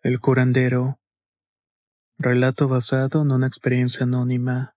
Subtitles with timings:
[0.00, 1.00] El curandero.
[2.18, 4.76] Relato basado en una experiencia anónima.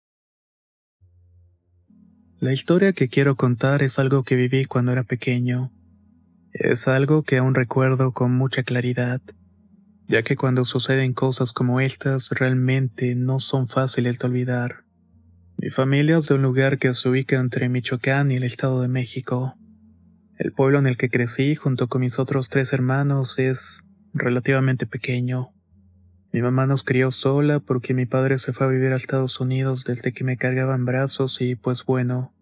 [2.40, 5.72] La historia que quiero contar es algo que viví cuando era pequeño.
[6.54, 9.22] Es algo que aún recuerdo con mucha claridad,
[10.08, 14.86] ya que cuando suceden cosas como estas realmente no son fáciles de olvidar.
[15.56, 18.88] Mi familia es de un lugar que se ubica entre Michoacán y el Estado de
[18.88, 19.54] México.
[20.40, 25.50] El pueblo en el que crecí junto con mis otros tres hermanos es relativamente pequeño.
[26.34, 29.84] Mi mamá nos crió sola porque mi padre se fue a vivir a Estados Unidos
[29.86, 32.34] desde que me cargaba en brazos y pues bueno,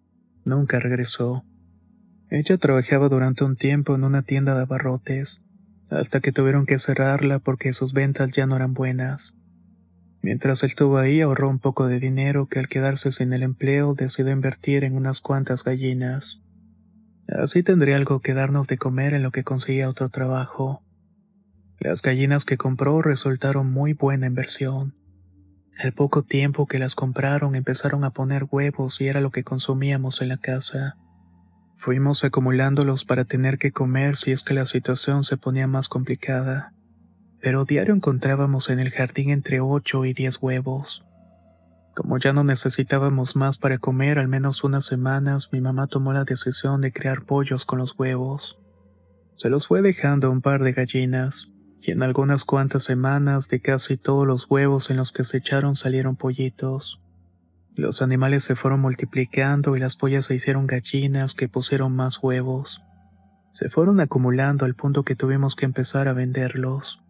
[0.45, 1.43] nunca regresó.
[2.29, 5.41] Ella trabajaba durante un tiempo en una tienda de abarrotes,
[5.89, 9.33] hasta que tuvieron que cerrarla porque sus ventas ya no eran buenas.
[10.21, 14.31] Mientras estuvo ahí ahorró un poco de dinero que al quedarse sin el empleo decidió
[14.31, 16.39] invertir en unas cuantas gallinas.
[17.27, 20.83] Así tendría algo que darnos de comer en lo que conseguía otro trabajo.
[21.79, 24.93] Las gallinas que compró resultaron muy buena inversión.
[25.77, 30.21] Al poco tiempo que las compraron empezaron a poner huevos y era lo que consumíamos
[30.21, 30.97] en la casa.
[31.77, 36.73] Fuimos acumulándolos para tener que comer si es que la situación se ponía más complicada
[37.41, 41.05] pero diario encontrábamos en el jardín entre ocho y diez huevos.
[41.95, 46.23] Como ya no necesitábamos más para comer al menos unas semanas, mi mamá tomó la
[46.23, 48.57] decisión de crear pollos con los huevos.
[49.35, 51.47] Se los fue dejando un par de gallinas,
[51.81, 55.75] y en algunas cuantas semanas de casi todos los huevos en los que se echaron
[55.75, 56.99] salieron pollitos.
[57.75, 62.81] Los animales se fueron multiplicando y las pollas se hicieron gallinas que pusieron más huevos.
[63.53, 67.01] Se fueron acumulando al punto que tuvimos que empezar a venderlos.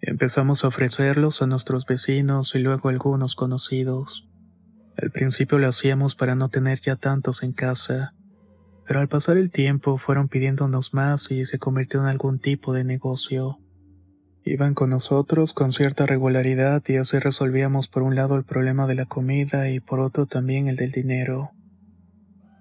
[0.00, 4.26] Empezamos a ofrecerlos a nuestros vecinos y luego a algunos conocidos.
[4.96, 8.14] Al principio lo hacíamos para no tener ya tantos en casa,
[8.86, 12.84] pero al pasar el tiempo fueron pidiéndonos más y se convirtió en algún tipo de
[12.84, 13.58] negocio.
[14.44, 18.94] Iban con nosotros con cierta regularidad y así resolvíamos por un lado el problema de
[18.94, 21.50] la comida y por otro también el del dinero.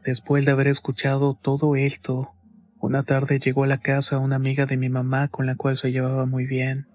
[0.05, 2.31] Después de haber escuchado todo esto,
[2.79, 5.91] una tarde llegó a la casa una amiga de mi mamá con la cual se
[5.91, 6.87] llevaba muy bien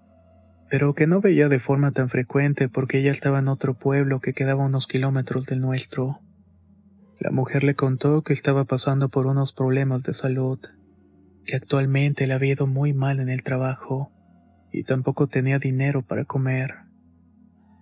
[0.69, 4.33] pero que no veía de forma tan frecuente porque ella estaba en otro pueblo que
[4.33, 6.19] quedaba unos kilómetros del nuestro.
[7.19, 10.59] La mujer le contó que estaba pasando por unos problemas de salud,
[11.45, 14.11] que actualmente le había ido muy mal en el trabajo
[14.71, 16.75] y tampoco tenía dinero para comer.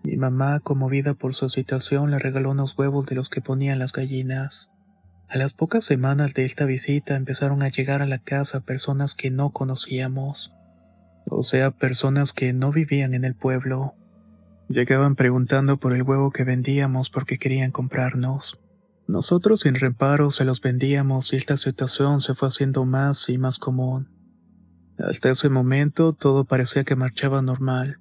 [0.03, 3.92] Mi mamá, conmovida por su situación, le regaló unos huevos de los que ponían las
[3.92, 4.70] gallinas.
[5.28, 9.30] A las pocas semanas de esta visita empezaron a llegar a la casa personas que
[9.30, 10.53] no conocíamos
[11.30, 13.94] o sea, personas que no vivían en el pueblo.
[14.69, 18.59] Llegaban preguntando por el huevo que vendíamos porque querían comprarnos.
[19.08, 23.58] Nosotros sin reparo se los vendíamos y esta situación se fue haciendo más y más
[23.58, 24.09] común.
[25.00, 28.00] Hasta ese momento todo parecía que marchaba normal,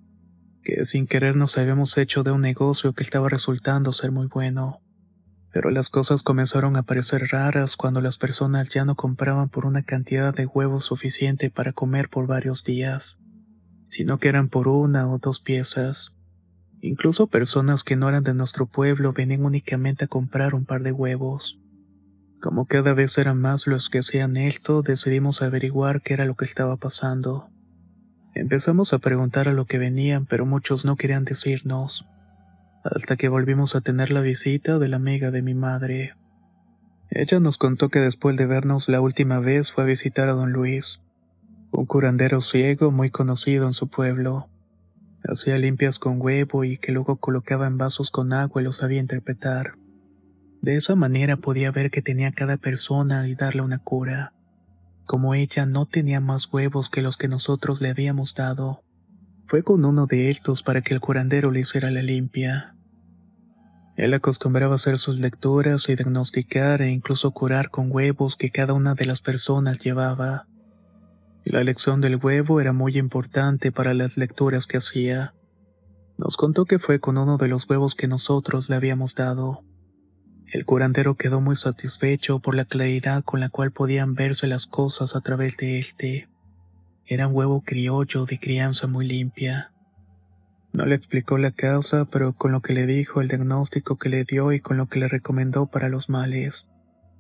[0.63, 4.81] que sin querer nos habíamos hecho de un negocio que estaba resultando ser muy bueno.
[5.53, 9.83] Pero las cosas comenzaron a parecer raras cuando las personas ya no compraban por una
[9.83, 13.19] cantidad de huevos suficiente para comer por varios días,
[13.89, 16.13] sino que eran por una o dos piezas.
[16.81, 20.93] Incluso personas que no eran de nuestro pueblo venían únicamente a comprar un par de
[20.93, 21.59] huevos.
[22.41, 26.45] Como cada vez eran más los que hacían esto, decidimos averiguar qué era lo que
[26.45, 27.49] estaba pasando.
[28.35, 32.07] Empezamos a preguntar a lo que venían, pero muchos no querían decirnos
[32.95, 36.15] hasta que volvimos a tener la visita de la amiga de mi madre.
[37.11, 40.53] Ella nos contó que después de vernos la última vez fue a visitar a don
[40.53, 41.01] Luis,
[41.73, 44.49] un curandero ciego muy conocido en su pueblo.
[45.25, 49.01] Hacía limpias con huevo y que luego colocaba en vasos con agua y lo sabía
[49.01, 49.75] interpretar.
[50.63, 54.33] De esa manera podía ver que tenía cada persona y darle una cura.
[55.05, 58.83] Como ella no tenía más huevos que los que nosotros le habíamos dado,
[59.47, 62.75] fue con uno de estos para que el curandero le hiciera la limpia.
[63.97, 68.95] Él acostumbraba hacer sus lecturas y diagnosticar e incluso curar con huevos que cada una
[68.95, 70.47] de las personas llevaba.
[71.45, 75.33] La elección del huevo era muy importante para las lecturas que hacía.
[76.19, 79.63] Nos contó que fue con uno de los huevos que nosotros le habíamos dado.
[80.53, 85.17] El curandero quedó muy satisfecho por la claridad con la cual podían verse las cosas
[85.17, 86.29] a través de este.
[87.05, 89.73] Era un huevo criollo de crianza muy limpia.
[90.73, 94.25] No le explicó la causa, pero con lo que le dijo, el diagnóstico que le
[94.25, 96.69] dio y con lo que le recomendó para los males,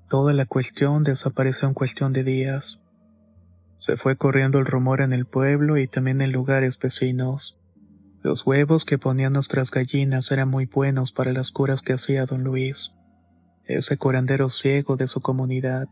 [0.08, 2.80] toda la cuestión desapareció en cuestión de días.
[3.78, 7.58] Se fue corriendo el rumor en el pueblo y también en lugares vecinos.
[8.22, 12.44] Los huevos que ponían nuestras gallinas eran muy buenos para las curas que hacía don
[12.44, 12.92] Luis
[13.66, 15.88] ese curandero ciego de su comunidad.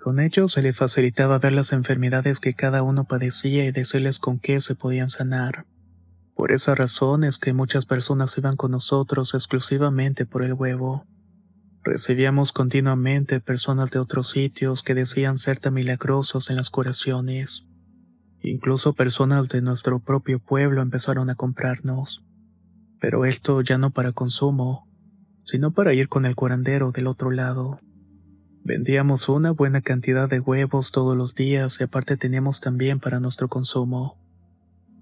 [0.00, 4.38] Con ellos se le facilitaba ver las enfermedades que cada uno padecía y decirles con
[4.38, 5.66] qué se podían sanar.
[6.34, 11.06] Por esa razón es que muchas personas iban con nosotros exclusivamente por el huevo.
[11.82, 17.64] Recibíamos continuamente personas de otros sitios que decían ser tan milagrosos en las curaciones.
[18.42, 22.24] Incluso personas de nuestro propio pueblo empezaron a comprarnos.
[23.00, 24.83] Pero esto ya no para consumo,
[25.44, 27.80] sino para ir con el curandero del otro lado.
[28.64, 33.48] Vendíamos una buena cantidad de huevos todos los días y aparte teníamos también para nuestro
[33.48, 34.16] consumo.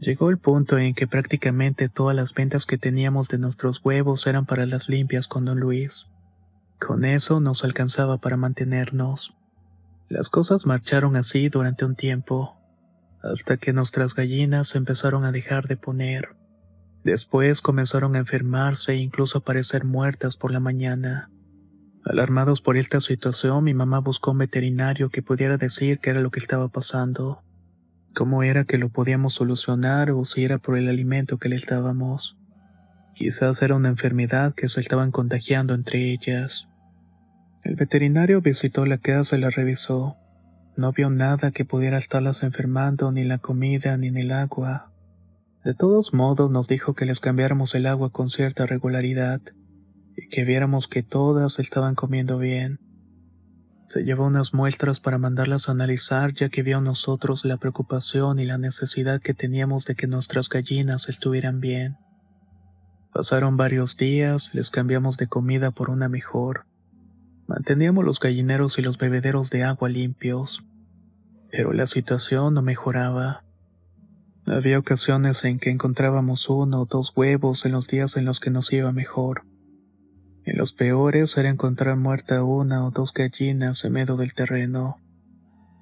[0.01, 4.47] Llegó el punto en que prácticamente todas las ventas que teníamos de nuestros huevos eran
[4.47, 6.07] para las limpias con don Luis.
[6.85, 9.33] Con eso nos alcanzaba para mantenernos.
[10.09, 12.57] Las cosas marcharon así durante un tiempo,
[13.23, 16.31] hasta que nuestras gallinas empezaron a dejar de poner.
[17.05, 21.31] Después comenzaron a enfermarse e incluso a parecer muertas por la mañana.
[22.05, 26.31] Alarmados por esta situación, mi mamá buscó un veterinario que pudiera decir qué era lo
[26.31, 27.43] que estaba pasando,
[28.15, 32.37] cómo era que lo podíamos solucionar o si era por el alimento que les dábamos.
[33.15, 36.69] Quizás era una enfermedad que se estaban contagiando entre ellas.
[37.65, 40.17] El veterinario visitó la casa y la revisó.
[40.77, 44.92] No vio nada que pudiera estarlas enfermando ni la comida ni en el agua.
[45.65, 49.41] De todos modos nos dijo que les cambiáramos el agua con cierta regularidad
[50.17, 52.81] y que viéramos que todas estaban comiendo bien.
[53.87, 58.45] Se llevó unas muestras para mandarlas a analizar ya que vio nosotros la preocupación y
[58.45, 61.97] la necesidad que teníamos de que nuestras gallinas estuvieran bien.
[63.13, 66.65] Pasaron varios días, les cambiamos de comida por una mejor.
[67.47, 70.65] Manteníamos los gallineros y los bebederos de agua limpios.
[71.51, 73.45] Pero la situación no mejoraba.
[74.47, 78.51] Había ocasiones en que encontrábamos uno o dos huevos en los días en los que
[78.51, 79.43] nos iba mejor.
[80.45, 84.97] En los peores era encontrar muerta una o dos gallinas en medio del terreno.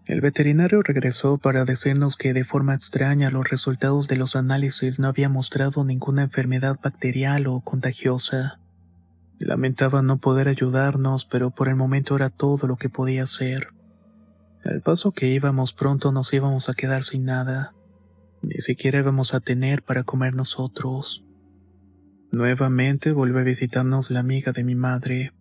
[0.04, 5.08] El veterinario regresó para decirnos que de forma extraña los resultados de los análisis no
[5.08, 8.58] habían mostrado ninguna enfermedad bacterial o contagiosa.
[9.38, 13.68] Lamentaba no poder ayudarnos, pero por el momento era todo lo que podía hacer.
[14.64, 17.72] Al paso que íbamos pronto nos íbamos a quedar sin nada.
[18.42, 21.24] Ni siquiera íbamos a tener para comer nosotros.
[22.32, 25.32] Nuevamente volvió a visitarnos la amiga de mi madre.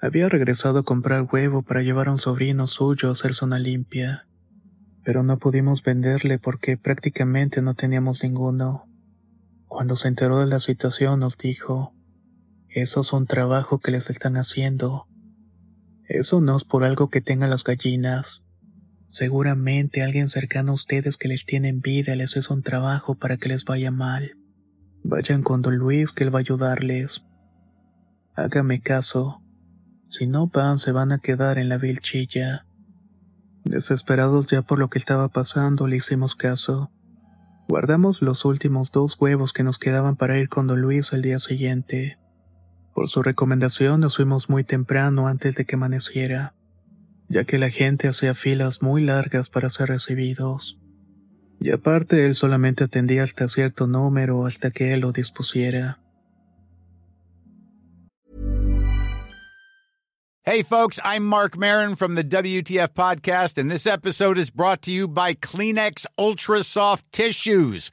[0.00, 4.26] Había regresado a comprar huevo para llevar a un sobrino suyo a hacer zona limpia,
[5.04, 8.86] pero no pudimos venderle porque prácticamente no teníamos ninguno.
[9.66, 11.92] Cuando se enteró de la situación nos dijo,
[12.68, 15.06] eso es un trabajo que les están haciendo.
[16.08, 18.42] Eso no es por algo que tengan las gallinas.
[19.10, 23.48] Seguramente alguien cercano a ustedes que les tiene envidia les hace un trabajo para que
[23.48, 24.36] les vaya mal.
[25.02, 27.20] Vayan con don Luis que él va a ayudarles.
[28.36, 29.42] Hágame caso.
[30.08, 32.66] Si no van, se van a quedar en la vilchilla.
[33.64, 36.92] Desesperados ya por lo que estaba pasando, le hicimos caso.
[37.68, 41.40] Guardamos los últimos dos huevos que nos quedaban para ir con don Luis el día
[41.40, 42.16] siguiente.
[42.94, 46.54] Por su recomendación nos fuimos muy temprano antes de que amaneciera
[47.30, 50.76] ya que la gente hacía filas muy largas para ser recibidos.
[51.60, 55.98] Y aparte él solamente atendía hasta cierto número hasta que él lo dispusiera.
[60.42, 64.90] Hey folks, I'm Mark Marin from the WTF podcast and this episode is brought to
[64.90, 67.92] you by Kleenex Ultra Soft Tissues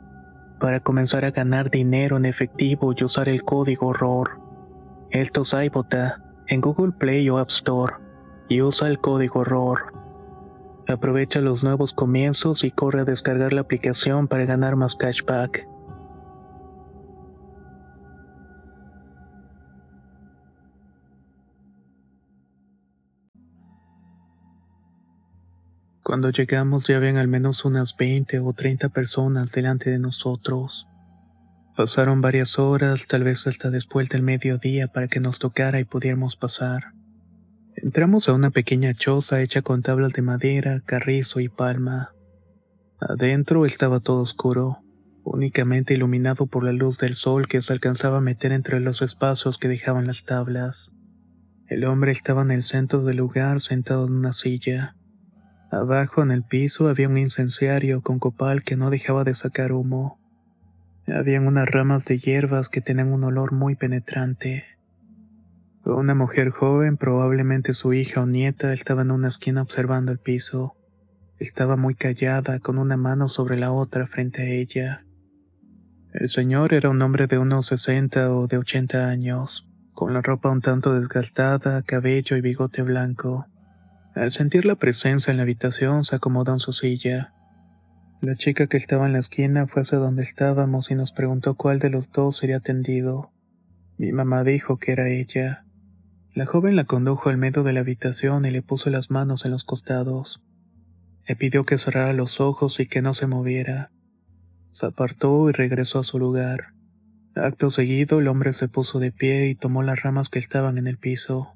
[0.61, 4.39] para comenzar a ganar dinero en efectivo y usar el código ROR.
[5.09, 5.55] Esto es
[6.47, 7.95] en Google Play o App Store
[8.47, 9.91] y usa el código ROR.
[10.87, 15.67] Aprovecha los nuevos comienzos y corre a descargar la aplicación para ganar más cashback.
[26.11, 30.85] Cuando llegamos ya habían al menos unas 20 o 30 personas delante de nosotros.
[31.77, 36.35] Pasaron varias horas, tal vez hasta después del mediodía, para que nos tocara y pudiéramos
[36.35, 36.91] pasar.
[37.77, 42.09] Entramos a una pequeña choza hecha con tablas de madera, carrizo y palma.
[42.99, 44.79] Adentro estaba todo oscuro,
[45.23, 49.57] únicamente iluminado por la luz del sol que se alcanzaba a meter entre los espacios
[49.57, 50.91] que dejaban las tablas.
[51.67, 54.97] El hombre estaba en el centro del lugar sentado en una silla.
[55.71, 60.19] Abajo en el piso había un incenciario con copal que no dejaba de sacar humo.
[61.07, 64.65] Habían unas ramas de hierbas que tenían un olor muy penetrante.
[65.85, 70.75] Una mujer joven, probablemente su hija o nieta, estaba en una esquina observando el piso.
[71.39, 75.05] Estaba muy callada, con una mano sobre la otra frente a ella.
[76.13, 80.49] El señor era un hombre de unos sesenta o de ochenta años, con la ropa
[80.49, 83.47] un tanto desgastada, cabello y bigote blanco.
[84.15, 87.33] Al sentir la presencia en la habitación, se acomodó en su silla.
[88.21, 91.79] La chica que estaba en la esquina fue hacia donde estábamos y nos preguntó cuál
[91.79, 93.31] de los dos sería atendido.
[93.97, 95.63] Mi mamá dijo que era ella.
[96.35, 99.51] La joven la condujo al medio de la habitación y le puso las manos en
[99.51, 100.41] los costados.
[101.25, 103.91] Le pidió que cerrara los ojos y que no se moviera.
[104.69, 106.73] Se apartó y regresó a su lugar.
[107.35, 110.87] Acto seguido, el hombre se puso de pie y tomó las ramas que estaban en
[110.87, 111.53] el piso.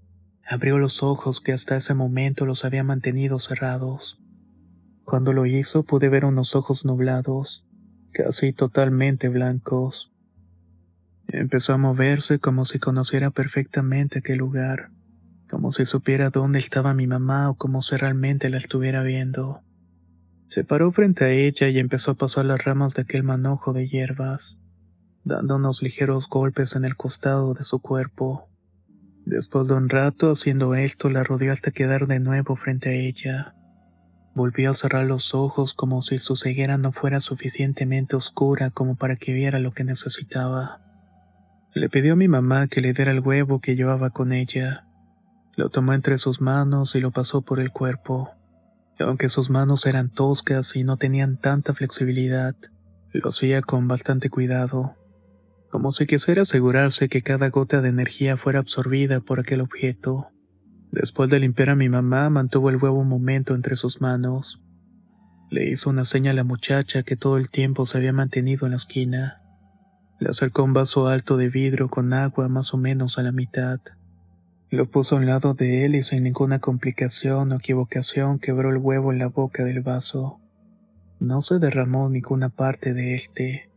[0.48, 4.20] Abrió los ojos que hasta ese momento los había mantenido cerrados.
[5.04, 7.66] Cuando lo hizo pude ver unos ojos nublados,
[8.12, 10.12] casi totalmente blancos.
[11.28, 14.90] Empezó a moverse como si conociera perfectamente aquel lugar,
[15.50, 19.62] como si supiera dónde estaba mi mamá o como si realmente la estuviera viendo.
[20.48, 23.88] Se paró frente a ella y empezó a pasar las ramas de aquel manojo de
[23.88, 24.58] hierbas,
[25.24, 28.48] dando unos ligeros golpes en el costado de su cuerpo.
[29.26, 33.56] Después de un rato haciendo esto, la rodeó hasta quedar de nuevo frente a ella.
[34.36, 39.16] Volvió a cerrar los ojos como si su ceguera no fuera suficientemente oscura como para
[39.16, 40.80] que viera lo que necesitaba.
[41.74, 44.86] Le pidió a mi mamá que le diera el huevo que llevaba con ella.
[45.56, 48.30] Lo tomó entre sus manos y lo pasó por el cuerpo.
[49.00, 52.56] Aunque sus manos eran toscas y no tenían tanta flexibilidad,
[53.12, 54.96] lo hacía con bastante cuidado,
[55.70, 60.28] como si quisiera asegurarse que cada gota de energía fuera absorbida por aquel objeto.
[60.92, 64.62] Después de limpiar a mi mamá, mantuvo el huevo un momento entre sus manos.
[65.50, 68.72] Le hizo una seña a la muchacha que todo el tiempo se había mantenido en
[68.72, 69.42] la esquina.
[70.20, 73.80] Le acercó un vaso alto de vidrio con agua más o menos a la mitad.
[74.70, 78.78] Lo puso a un lado de él y sin ninguna complicación o equivocación quebró el
[78.78, 80.40] huevo en la boca del vaso.
[81.20, 83.70] No se derramó ninguna parte de este.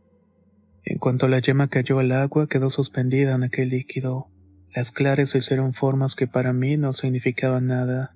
[0.83, 4.27] En cuanto la yema cayó al agua, quedó suspendida en aquel líquido.
[4.73, 8.15] Las claras hicieron formas que para mí no significaban nada.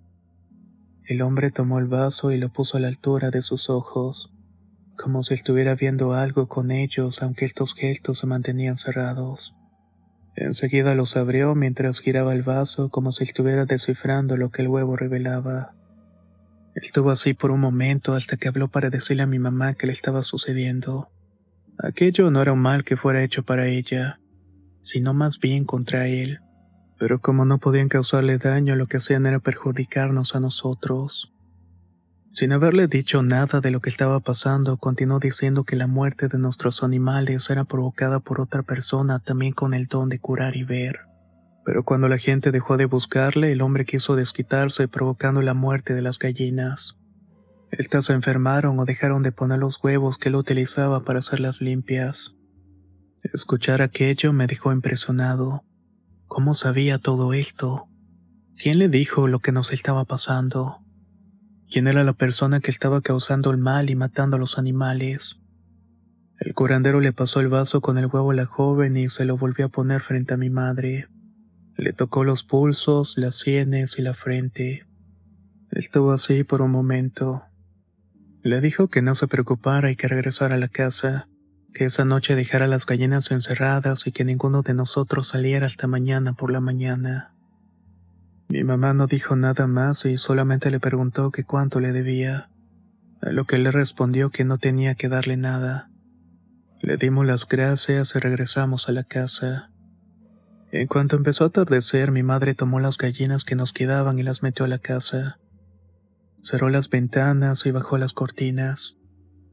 [1.05, 4.31] El hombre tomó el vaso y lo puso a la altura de sus ojos,
[4.97, 9.53] como si estuviera viendo algo con ellos, aunque estos gestos se mantenían cerrados.
[10.35, 14.95] Enseguida los abrió mientras giraba el vaso como si estuviera descifrando lo que el huevo
[14.95, 15.73] revelaba.
[16.75, 19.93] Estuvo así por un momento hasta que habló para decirle a mi mamá que le
[19.93, 21.09] estaba sucediendo.
[21.79, 24.19] Aquello no era un mal que fuera hecho para ella,
[24.83, 26.39] sino más bien contra él.
[26.99, 31.33] Pero como no podían causarle daño, lo que hacían era perjudicarnos a nosotros.
[32.31, 36.39] Sin haberle dicho nada de lo que estaba pasando, continuó diciendo que la muerte de
[36.39, 41.01] nuestros animales era provocada por otra persona también con el don de curar y ver.
[41.65, 46.01] Pero cuando la gente dejó de buscarle, el hombre quiso desquitarse provocando la muerte de
[46.01, 46.95] las gallinas.
[47.77, 52.33] Estas se enfermaron o dejaron de poner los huevos que él utilizaba para hacerlas limpias.
[53.21, 55.63] Escuchar aquello me dejó impresionado.
[56.27, 57.87] ¿Cómo sabía todo esto?
[58.57, 60.83] ¿Quién le dijo lo que nos estaba pasando?
[61.73, 65.39] quién era la persona que estaba causando el mal y matando a los animales.
[66.39, 69.37] El curandero le pasó el vaso con el huevo a la joven y se lo
[69.37, 71.07] volvió a poner frente a mi madre.
[71.75, 74.85] Le tocó los pulsos, las sienes y la frente.
[75.71, 77.41] Estuvo así por un momento.
[78.43, 81.29] Le dijo que no se preocupara y que regresara a la casa,
[81.73, 86.33] que esa noche dejara las gallinas encerradas y que ninguno de nosotros saliera hasta mañana
[86.33, 87.33] por la mañana.
[88.49, 92.49] Mi mamá no dijo nada más y solamente le preguntó que cuánto le debía,
[93.21, 95.89] a lo que le respondió que no tenía que darle nada.
[96.81, 99.71] Le dimos las gracias y regresamos a la casa.
[100.73, 104.43] En cuanto empezó a atardecer, mi madre tomó las gallinas que nos quedaban y las
[104.43, 105.39] metió a la casa.
[106.43, 108.95] Cerró las ventanas y bajó las cortinas.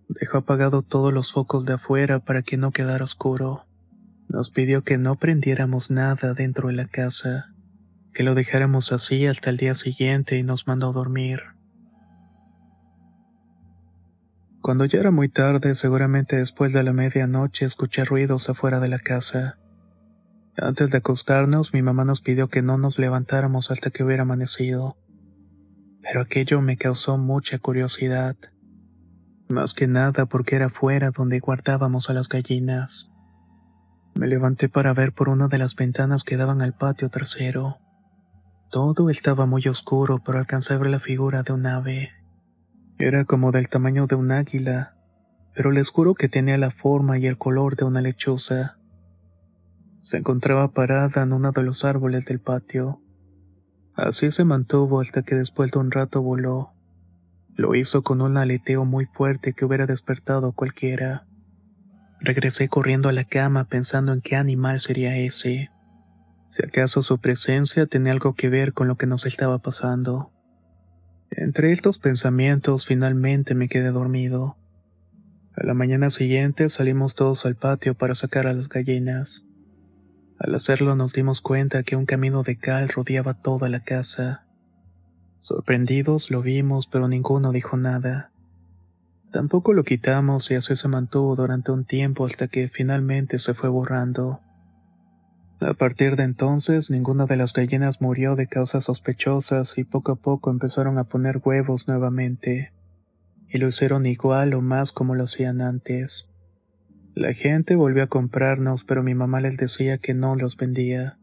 [0.09, 3.65] Dejó apagado todos los focos de afuera para que no quedara oscuro.
[4.29, 7.55] Nos pidió que no prendiéramos nada dentro de la casa
[8.13, 11.41] que lo dejáramos así hasta el día siguiente y nos mandó dormir.
[14.61, 18.99] Cuando ya era muy tarde, seguramente después de la medianoche, escuché ruidos afuera de la
[18.99, 19.59] casa.
[20.57, 24.97] Antes de acostarnos, mi mamá nos pidió que no nos levantáramos hasta que hubiera amanecido.
[26.11, 28.35] Pero aquello me causó mucha curiosidad.
[29.49, 33.09] Más que nada porque era fuera donde guardábamos a las gallinas.
[34.17, 37.79] Me levanté para ver por una de las ventanas que daban al patio trasero.
[38.73, 42.11] Todo estaba muy oscuro, pero alcancé a ver la figura de un ave.
[42.99, 44.97] Era como del tamaño de un águila,
[45.55, 48.79] pero les juro que tenía la forma y el color de una lechuza.
[50.03, 53.01] Se encontraba parada en uno de los árboles del patio.
[54.01, 56.71] Así se mantuvo hasta que después de un rato voló.
[57.55, 61.27] Lo hizo con un aleteo muy fuerte que hubiera despertado a cualquiera.
[62.21, 65.71] Regresé corriendo a la cama pensando en qué animal sería ese
[66.51, 70.33] si acaso su presencia tenía algo que ver con lo que nos estaba pasando.
[71.31, 74.57] Entre estos pensamientos finalmente me quedé dormido.
[75.55, 79.45] A la mañana siguiente salimos todos al patio para sacar a las gallinas.
[80.41, 84.47] Al hacerlo nos dimos cuenta que un camino de cal rodeaba toda la casa.
[85.41, 88.31] Sorprendidos lo vimos, pero ninguno dijo nada.
[89.33, 93.69] Tampoco lo quitamos y así se mantuvo durante un tiempo hasta que finalmente se fue
[93.69, 94.41] borrando.
[95.61, 100.17] A partir de entonces, ninguna de las gallinas murió de causas sospechosas y poco a
[100.17, 102.73] poco empezaron a poner huevos nuevamente.
[103.47, 106.30] Y lo hicieron igual o más como lo hacían antes.
[107.15, 111.19] La gente volvió a comprarnos, pero mi mamá les decía que no los vendía.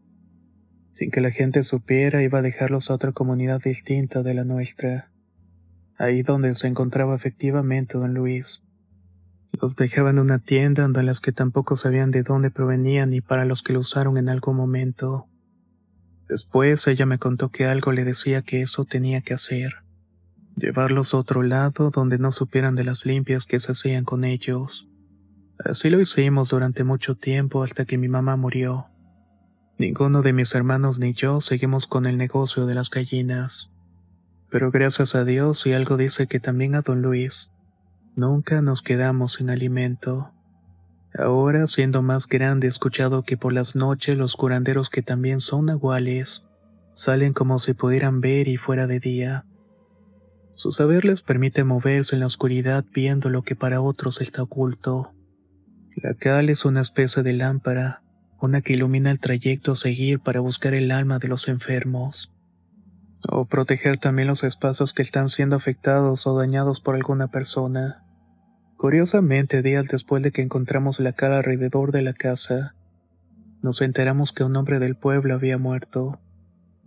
[0.91, 5.09] Sin que la gente supiera, iba a dejarlos a otra comunidad distinta de la nuestra.
[5.97, 8.61] Ahí donde se encontraba efectivamente don Luis.
[9.61, 13.45] Los dejaba en una tienda en las que tampoco sabían de dónde provenían ni para
[13.45, 15.27] los que lo usaron en algún momento.
[16.27, 19.75] Después ella me contó que algo le decía que eso tenía que hacer.
[20.55, 24.87] Llevarlos a otro lado donde no supieran de las limpias que se hacían con ellos.
[25.63, 28.87] Así lo hicimos durante mucho tiempo hasta que mi mamá murió.
[29.77, 33.69] Ninguno de mis hermanos ni yo seguimos con el negocio de las gallinas.
[34.49, 37.49] Pero gracias a Dios y algo dice que también a don Luis,
[38.15, 40.31] nunca nos quedamos sin alimento.
[41.17, 45.65] Ahora, siendo más grande, he escuchado que por las noches los curanderos que también son
[45.65, 46.43] nahuales,
[46.93, 49.45] salen como si pudieran ver y fuera de día.
[50.53, 55.11] Su saber les permite moverse en la oscuridad viendo lo que para otros está oculto.
[55.99, 58.03] La cal es una especie de lámpara,
[58.39, 62.31] una que ilumina el trayecto a seguir para buscar el alma de los enfermos.
[63.27, 68.03] O proteger también los espacios que están siendo afectados o dañados por alguna persona.
[68.77, 72.75] Curiosamente, días después de que encontramos la cal alrededor de la casa,
[73.63, 76.19] nos enteramos que un hombre del pueblo había muerto,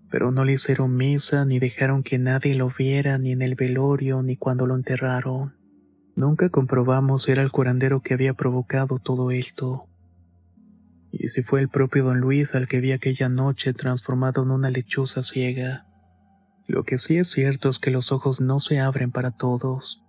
[0.08, 4.22] pero no le hicieron misa ni dejaron que nadie lo viera ni en el velorio
[4.22, 5.59] ni cuando lo enterraron.
[6.16, 9.86] Nunca comprobamos si era el curandero que había provocado todo esto.
[11.12, 14.70] Y si fue el propio don Luis al que vi aquella noche transformado en una
[14.70, 15.86] lechuza ciega.
[16.66, 20.04] Lo que sí es cierto es que los ojos no se abren para todos,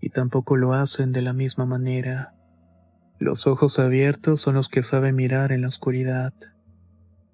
[0.00, 2.34] y tampoco lo hacen de la misma manera.
[3.18, 6.34] Los ojos abiertos son los que saben mirar en la oscuridad.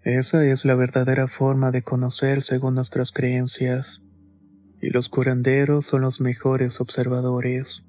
[0.05, 4.03] Esa es la verdadera forma de conocer según nuestras creencias.
[4.81, 7.83] Y los curanderos son los mejores observadores.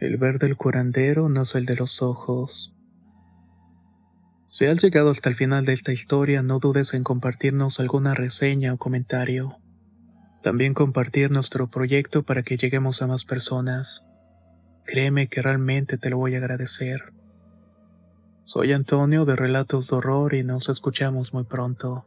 [0.00, 2.74] El ver del curandero no es el de los ojos.
[4.48, 8.72] Si has llegado hasta el final de esta historia, no dudes en compartirnos alguna reseña
[8.72, 9.56] o comentario.
[10.42, 14.04] También compartir nuestro proyecto para que lleguemos a más personas.
[14.84, 17.12] Créeme que realmente te lo voy a agradecer.
[18.44, 22.06] Soy Antonio de Relatos de Horror y nos escuchamos muy pronto.